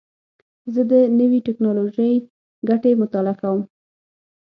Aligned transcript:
زه 0.73 0.81
د 0.91 0.93
نوې 1.19 1.39
ټکنالوژۍ 1.47 2.13
ګټې 2.69 2.91
مطالعه 3.01 3.35
کوم. 3.41 3.61